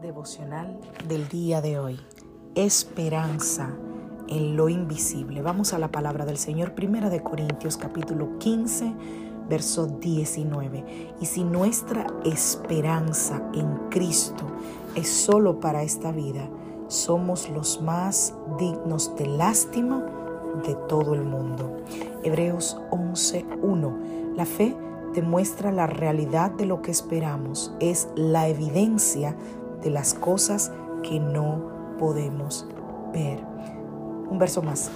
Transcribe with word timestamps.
Devocional 0.00 0.78
del 1.06 1.28
día 1.28 1.60
de 1.60 1.78
hoy. 1.78 1.98
Esperanza 2.54 3.74
en 4.28 4.56
lo 4.56 4.68
invisible. 4.68 5.42
Vamos 5.42 5.72
a 5.72 5.78
la 5.78 5.90
palabra 5.90 6.24
del 6.24 6.38
Señor, 6.38 6.74
Primera 6.74 7.10
de 7.10 7.22
Corintios 7.22 7.76
capítulo 7.76 8.38
15, 8.38 8.92
verso 9.48 9.86
19. 9.86 11.14
Y 11.20 11.26
si 11.26 11.44
nuestra 11.44 12.06
esperanza 12.24 13.42
en 13.54 13.88
Cristo 13.90 14.44
es 14.94 15.08
solo 15.08 15.60
para 15.60 15.82
esta 15.82 16.12
vida, 16.12 16.48
somos 16.88 17.48
los 17.50 17.82
más 17.82 18.34
dignos 18.58 19.14
de 19.16 19.26
lástima 19.26 20.04
de 20.66 20.74
todo 20.88 21.14
el 21.14 21.24
mundo. 21.24 21.76
Hebreos 22.22 22.78
11:1. 22.90 24.34
La 24.36 24.46
fe 24.46 24.76
demuestra 25.14 25.72
la 25.72 25.86
realidad 25.86 26.50
de 26.52 26.66
lo 26.66 26.82
que 26.82 26.90
esperamos, 26.90 27.72
es 27.80 28.08
la 28.14 28.48
evidencia 28.48 29.34
de 29.82 29.90
las 29.90 30.14
cosas 30.14 30.72
que 31.02 31.20
no 31.20 31.96
podemos 31.98 32.66
ver. 33.12 33.40
Un 34.30 34.38
verso 34.38 34.62
más. 34.62 34.90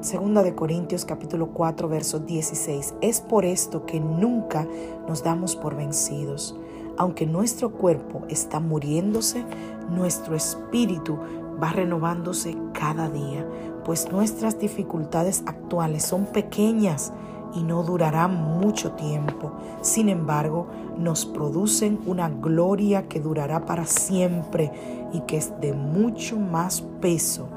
Segunda 0.00 0.42
de 0.42 0.54
Corintios 0.54 1.04
capítulo 1.04 1.48
4 1.48 1.88
verso 1.88 2.20
16. 2.20 2.94
Es 3.00 3.20
por 3.20 3.44
esto 3.44 3.86
que 3.86 4.00
nunca 4.00 4.66
nos 5.08 5.22
damos 5.22 5.56
por 5.56 5.74
vencidos. 5.74 6.54
Aunque 6.98 7.26
nuestro 7.26 7.72
cuerpo 7.72 8.22
está 8.28 8.60
muriéndose, 8.60 9.44
nuestro 9.90 10.34
espíritu 10.34 11.18
va 11.62 11.72
renovándose 11.72 12.56
cada 12.72 13.08
día, 13.08 13.46
pues 13.84 14.10
nuestras 14.12 14.58
dificultades 14.58 15.42
actuales 15.46 16.04
son 16.04 16.26
pequeñas 16.26 17.12
y 17.54 17.62
no 17.62 17.82
durarán 17.82 18.60
mucho 18.60 18.92
tiempo. 18.92 19.52
Sin 19.80 20.08
embargo, 20.08 20.66
nos 20.98 21.26
producen 21.26 21.98
una 22.06 22.28
gloria 22.28 23.08
que 23.08 23.20
durará 23.20 23.64
para 23.64 23.86
siempre 23.86 24.72
y 25.12 25.20
que 25.20 25.36
es 25.36 25.52
de 25.60 25.72
mucho 25.72 26.38
más 26.38 26.82
peso 27.00 27.48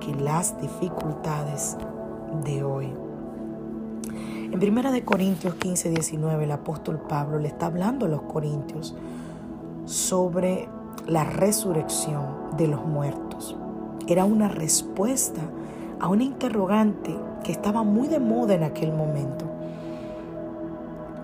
que 0.00 0.14
las 0.14 0.60
dificultades 0.60 1.76
de 2.44 2.62
hoy. 2.62 2.92
En 4.50 4.62
1 4.62 4.92
de 4.92 5.04
Corintios 5.04 5.54
15, 5.54 5.90
19, 5.90 6.44
el 6.44 6.52
apóstol 6.52 6.98
Pablo 7.06 7.38
le 7.38 7.48
está 7.48 7.66
hablando 7.66 8.06
a 8.06 8.08
los 8.08 8.22
corintios 8.22 8.94
sobre 9.84 10.68
la 11.06 11.24
resurrección 11.24 12.56
de 12.56 12.66
los 12.66 12.84
muertos. 12.86 13.56
Era 14.06 14.24
una 14.24 14.48
respuesta 14.48 15.42
a 16.00 16.08
una 16.08 16.24
interrogante 16.24 17.14
estaba 17.52 17.82
muy 17.82 18.08
de 18.08 18.20
moda 18.20 18.54
en 18.54 18.62
aquel 18.62 18.92
momento. 18.92 19.46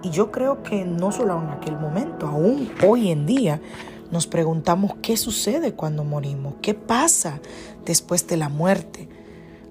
Y 0.03 0.11
yo 0.11 0.31
creo 0.31 0.63
que 0.63 0.85
no 0.85 1.13
solo 1.13 1.41
en 1.41 1.49
aquel 1.49 1.79
momento, 1.79 2.27
aún 2.27 2.71
hoy 2.87 3.11
en 3.11 3.25
día 3.25 3.61
nos 4.11 4.27
preguntamos 4.27 4.93
qué 5.01 5.17
sucede 5.17 5.73
cuando 5.73 6.05
morimos, 6.05 6.55
qué 6.61 6.75
pasa 6.75 7.41
después 7.87 8.27
de 8.27 8.37
la 8.37 8.49
muerte. 8.49 9.09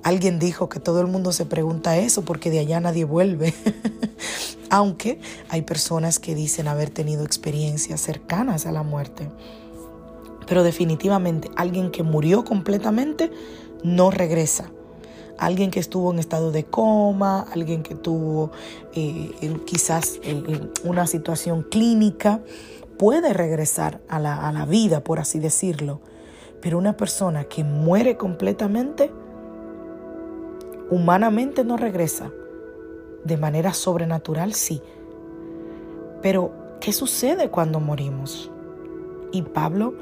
Alguien 0.01 0.39
dijo 0.39 0.69
que 0.69 0.79
todo 0.79 1.01
el 1.01 1.07
mundo 1.07 1.31
se 1.31 1.45
pregunta 1.45 1.97
eso 1.97 2.23
porque 2.25 2.49
de 2.49 2.59
allá 2.59 2.79
nadie 2.79 3.05
vuelve. 3.05 3.53
Aunque 4.69 5.19
hay 5.49 5.61
personas 5.61 6.17
que 6.17 6.33
dicen 6.33 6.67
haber 6.67 6.89
tenido 6.89 7.23
experiencias 7.23 8.01
cercanas 8.01 8.65
a 8.65 8.71
la 8.71 8.81
muerte. 8.81 9.29
Pero 10.47 10.63
definitivamente 10.63 11.49
alguien 11.55 11.91
que 11.91 12.03
murió 12.03 12.43
completamente 12.43 13.31
no 13.83 14.09
regresa 14.09 14.71
alguien 15.37 15.71
que 15.71 15.79
estuvo 15.79 16.11
en 16.11 16.19
estado 16.19 16.51
de 16.51 16.63
coma, 16.63 17.45
alguien 17.51 17.83
que 17.83 17.95
tuvo 17.95 18.51
eh, 18.93 19.31
quizás 19.65 20.19
una 20.83 21.07
situación 21.07 21.63
clínica, 21.63 22.41
puede 22.97 23.33
regresar 23.33 24.01
a 24.07 24.19
la, 24.19 24.47
a 24.47 24.51
la 24.51 24.65
vida, 24.65 25.03
por 25.03 25.19
así 25.19 25.39
decirlo. 25.39 25.99
Pero 26.61 26.77
una 26.77 26.95
persona 26.95 27.43
que 27.45 27.63
muere 27.63 28.15
completamente, 28.15 29.11
humanamente 30.89 31.63
no 31.63 31.77
regresa. 31.77 32.31
De 33.23 33.37
manera 33.37 33.73
sobrenatural 33.73 34.53
sí. 34.53 34.81
Pero, 36.21 36.51
¿qué 36.79 36.93
sucede 36.93 37.49
cuando 37.49 37.79
morimos? 37.79 38.51
Y 39.31 39.41
Pablo 39.41 39.93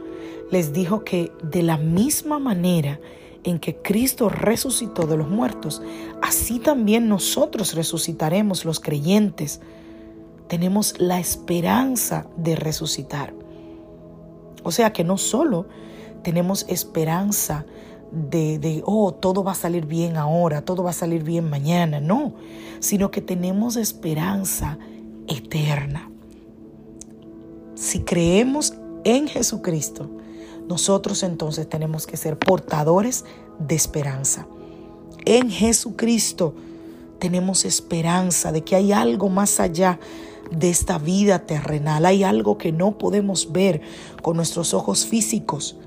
les 0.51 0.73
dijo 0.73 1.03
que 1.03 1.31
de 1.41 1.63
la 1.63 1.77
misma 1.77 2.37
manera 2.37 2.99
en 3.43 3.59
que 3.59 3.77
Cristo 3.77 4.29
resucitó 4.29 5.07
de 5.07 5.17
los 5.17 5.29
muertos, 5.29 5.81
así 6.21 6.59
también 6.59 7.07
nosotros 7.07 7.73
resucitaremos 7.73 8.65
los 8.65 8.79
creyentes. 8.79 9.61
Tenemos 10.47 10.99
la 10.99 11.19
esperanza 11.19 12.27
de 12.37 12.55
resucitar. 12.55 13.33
O 14.63 14.71
sea 14.71 14.93
que 14.93 15.03
no 15.03 15.17
solo 15.17 15.67
tenemos 16.23 16.65
esperanza 16.69 17.65
de, 18.11 18.59
de, 18.59 18.83
oh, 18.85 19.13
todo 19.13 19.43
va 19.43 19.53
a 19.53 19.55
salir 19.55 19.85
bien 19.85 20.17
ahora, 20.17 20.63
todo 20.63 20.83
va 20.83 20.91
a 20.91 20.93
salir 20.93 21.23
bien 21.23 21.49
mañana, 21.49 21.99
no, 21.99 22.33
sino 22.79 23.09
que 23.09 23.21
tenemos 23.21 23.75
esperanza 23.77 24.77
eterna. 25.27 26.11
Si 27.75 28.01
creemos 28.01 28.75
en 29.03 29.27
Jesucristo, 29.27 30.09
nosotros 30.67 31.23
entonces 31.23 31.67
tenemos 31.67 32.07
que 32.07 32.17
ser 32.17 32.37
portadores 32.37 33.25
de 33.59 33.75
esperanza. 33.75 34.47
En 35.25 35.49
Jesucristo 35.49 36.55
tenemos 37.19 37.65
esperanza 37.65 38.51
de 38.51 38.63
que 38.63 38.75
hay 38.75 38.91
algo 38.91 39.29
más 39.29 39.59
allá 39.59 39.99
de 40.51 40.69
esta 40.69 40.97
vida 40.97 41.45
terrenal. 41.45 42.05
Hay 42.05 42.23
algo 42.23 42.57
que 42.57 42.71
no 42.71 42.97
podemos 42.97 43.51
ver 43.51 43.81
con 44.21 44.35
nuestros 44.37 44.73
ojos 44.73 45.05
físicos. 45.05 45.77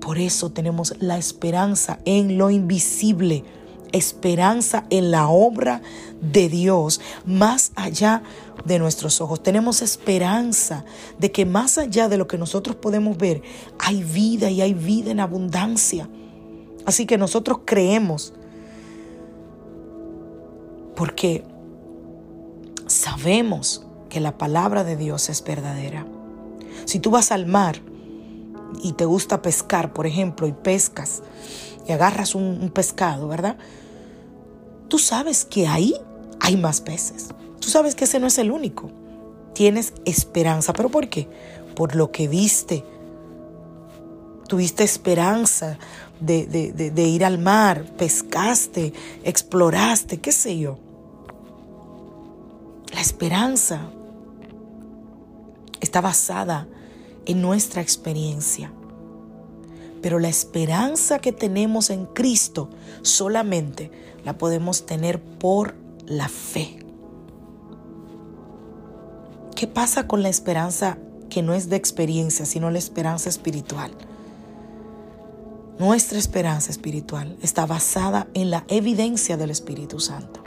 Por 0.00 0.18
eso 0.18 0.50
tenemos 0.50 0.94
la 1.00 1.18
esperanza 1.18 1.98
en 2.04 2.38
lo 2.38 2.50
invisible 2.50 3.44
esperanza 3.92 4.84
en 4.90 5.10
la 5.10 5.28
obra 5.28 5.82
de 6.20 6.48
Dios 6.48 7.00
más 7.24 7.72
allá 7.76 8.22
de 8.64 8.78
nuestros 8.78 9.20
ojos. 9.20 9.42
Tenemos 9.42 9.82
esperanza 9.82 10.84
de 11.18 11.32
que 11.32 11.46
más 11.46 11.78
allá 11.78 12.08
de 12.08 12.18
lo 12.18 12.26
que 12.26 12.38
nosotros 12.38 12.76
podemos 12.76 13.16
ver, 13.16 13.42
hay 13.78 14.02
vida 14.02 14.50
y 14.50 14.60
hay 14.60 14.74
vida 14.74 15.10
en 15.10 15.20
abundancia. 15.20 16.08
Así 16.86 17.06
que 17.06 17.18
nosotros 17.18 17.60
creemos 17.64 18.32
porque 20.96 21.44
sabemos 22.86 23.86
que 24.08 24.20
la 24.20 24.36
palabra 24.36 24.84
de 24.84 24.96
Dios 24.96 25.30
es 25.30 25.42
verdadera. 25.42 26.06
Si 26.84 26.98
tú 26.98 27.10
vas 27.10 27.32
al 27.32 27.46
mar 27.46 27.80
y 28.82 28.92
te 28.92 29.04
gusta 29.04 29.42
pescar, 29.42 29.92
por 29.92 30.06
ejemplo, 30.06 30.46
y 30.46 30.52
pescas 30.52 31.22
y 31.86 31.92
agarras 31.92 32.34
un, 32.34 32.70
pescado, 32.72 33.28
¿verdad? 33.28 33.56
tú 34.88 34.98
sabes 34.98 35.44
que 35.44 35.66
ahí 35.66 35.94
hay 36.40 36.56
más 36.56 36.80
peces. 36.80 37.28
Tú 37.60 37.68
sabes 37.68 37.94
que 37.94 38.04
ese 38.04 38.18
no 38.20 38.26
es 38.26 38.38
el 38.38 38.50
único. 38.50 38.90
tienes 39.54 39.92
esperanza. 40.04 40.72
¿Pero 40.72 40.88
por 40.88 41.08
qué? 41.08 41.28
Por 41.74 41.94
lo 41.94 42.10
que 42.10 42.28
viste. 42.28 42.84
Tuviste 44.48 44.84
esperanza 44.84 45.78
de, 46.18 46.46
de 46.46 47.02
ir 47.02 47.24
al 47.24 47.38
mar, 47.38 47.84
pescaste, 47.96 48.92
exploraste, 49.22 50.18
qué 50.18 50.32
sé 50.32 50.58
yo. 50.58 50.78
La 52.92 53.00
esperanza 53.00 53.90
está 55.80 56.00
basada 56.00 56.66
en 57.26 57.42
nuestra 57.42 57.82
experiencia. 57.82 58.72
Pero 60.02 60.18
la 60.18 60.28
esperanza 60.28 61.18
que 61.18 61.32
tenemos 61.32 61.90
en 61.90 62.06
Cristo 62.06 62.70
solamente 63.02 63.90
la 64.24 64.38
podemos 64.38 64.86
tener 64.86 65.20
por 65.20 65.74
la 66.06 66.28
fe. 66.28 66.78
¿Qué 69.54 69.66
pasa 69.66 70.06
con 70.06 70.22
la 70.22 70.30
esperanza 70.30 70.96
que 71.28 71.42
no 71.42 71.52
es 71.52 71.68
de 71.68 71.76
experiencia, 71.76 72.46
sino 72.46 72.70
la 72.70 72.78
esperanza 72.78 73.28
espiritual? 73.28 73.90
Nuestra 75.78 76.18
esperanza 76.18 76.70
espiritual 76.70 77.36
está 77.42 77.66
basada 77.66 78.26
en 78.32 78.50
la 78.50 78.64
evidencia 78.68 79.36
del 79.36 79.50
Espíritu 79.50 80.00
Santo. 80.00 80.42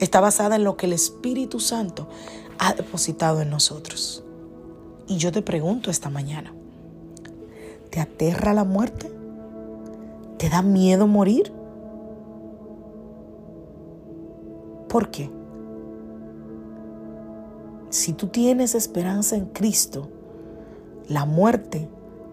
Está 0.00 0.20
basada 0.20 0.56
en 0.56 0.64
lo 0.64 0.76
que 0.76 0.86
el 0.86 0.92
Espíritu 0.92 1.60
Santo 1.60 2.08
ha 2.58 2.74
depositado 2.74 3.40
en 3.40 3.50
nosotros. 3.50 4.23
Y 5.06 5.18
yo 5.18 5.32
te 5.32 5.42
pregunto 5.42 5.90
esta 5.90 6.08
mañana, 6.08 6.52
¿te 7.90 8.00
aterra 8.00 8.54
la 8.54 8.64
muerte? 8.64 9.10
¿Te 10.38 10.48
da 10.48 10.62
miedo 10.62 11.06
morir? 11.06 11.52
¿Por 14.88 15.10
qué? 15.10 15.30
Si 17.90 18.12
tú 18.12 18.28
tienes 18.28 18.74
esperanza 18.74 19.36
en 19.36 19.46
Cristo, 19.46 20.08
la 21.08 21.26
muerte 21.26 21.88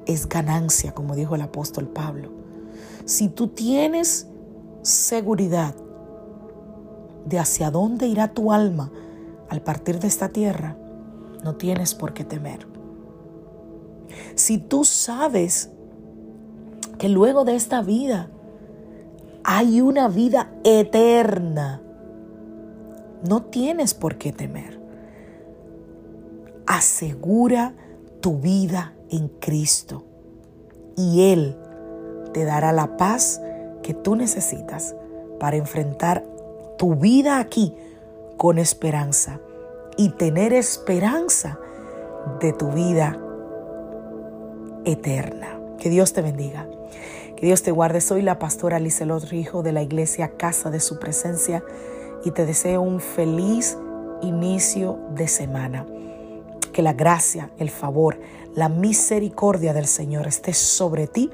es 0.05 0.27
ganancia, 0.27 0.93
como 0.93 1.15
dijo 1.15 1.35
el 1.35 1.41
apóstol 1.41 1.87
Pablo. 1.87 2.29
Si 3.05 3.27
tú 3.27 3.47
tienes 3.47 4.27
seguridad 4.81 5.75
de 7.25 7.37
hacia 7.37 7.69
dónde 7.69 8.07
irá 8.07 8.33
tu 8.33 8.51
alma 8.51 8.91
al 9.49 9.61
partir 9.61 9.99
de 9.99 10.07
esta 10.07 10.29
tierra, 10.29 10.77
no 11.43 11.55
tienes 11.55 11.95
por 11.95 12.13
qué 12.13 12.23
temer. 12.23 12.67
Si 14.35 14.57
tú 14.57 14.83
sabes 14.83 15.71
que 16.97 17.09
luego 17.09 17.45
de 17.45 17.55
esta 17.55 17.81
vida 17.81 18.29
hay 19.43 19.81
una 19.81 20.07
vida 20.07 20.51
eterna, 20.63 21.81
no 23.27 23.43
tienes 23.43 23.93
por 23.93 24.17
qué 24.17 24.31
temer 24.31 24.81
asegura 26.71 27.73
tu 28.21 28.37
vida 28.39 28.93
en 29.09 29.27
Cristo 29.27 30.05
y 30.95 31.33
Él 31.33 31.57
te 32.33 32.45
dará 32.45 32.71
la 32.71 32.95
paz 32.95 33.41
que 33.83 33.93
tú 33.93 34.15
necesitas 34.15 34.95
para 35.37 35.57
enfrentar 35.57 36.25
tu 36.77 36.95
vida 36.95 37.39
aquí 37.39 37.73
con 38.37 38.57
esperanza 38.57 39.41
y 39.97 40.09
tener 40.09 40.53
esperanza 40.53 41.59
de 42.39 42.53
tu 42.53 42.71
vida 42.71 43.19
eterna. 44.85 45.59
Que 45.79 45.89
Dios 45.89 46.13
te 46.13 46.21
bendiga. 46.21 46.67
Que 47.35 47.45
Dios 47.45 47.63
te 47.63 47.71
guarde. 47.71 48.01
Soy 48.01 48.21
la 48.21 48.39
pastora 48.39 48.79
Lizelot 48.79 49.25
Rijo 49.25 49.63
de 49.63 49.71
la 49.71 49.81
iglesia 49.81 50.37
Casa 50.37 50.69
de 50.69 50.79
Su 50.79 50.99
Presencia 50.99 51.63
y 52.23 52.31
te 52.31 52.45
deseo 52.45 52.81
un 52.81 52.99
feliz 52.99 53.77
inicio 54.21 54.99
de 55.15 55.27
semana 55.27 55.85
que 56.71 56.81
la 56.81 56.93
gracia, 56.93 57.49
el 57.57 57.69
favor, 57.69 58.19
la 58.55 58.69
misericordia 58.69 59.73
del 59.73 59.87
Señor 59.87 60.27
esté 60.27 60.53
sobre 60.53 61.07
ti 61.07 61.29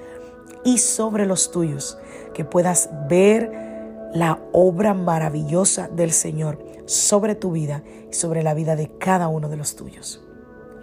y 0.64 0.80
sobre 0.80 1.26
los 1.26 1.52
tuyos, 1.52 1.98
que 2.34 2.44
puedas 2.44 2.90
ver 3.08 3.67
la 4.14 4.40
obra 4.54 4.94
maravillosa 4.94 5.88
del 5.88 6.12
Señor 6.12 6.60
sobre 6.86 7.36
tu 7.36 7.52
vida 7.52 7.84
y 8.10 8.14
sobre 8.14 8.44
la 8.44 8.54
vida 8.54 8.76
de 8.76 8.90
cada 8.98 9.28
uno 9.28 9.50
de 9.50 9.58
los 9.58 9.76
tuyos. 9.76 10.24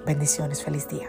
Bendiciones, 0.06 0.62
feliz 0.62 0.88
día. 0.88 1.08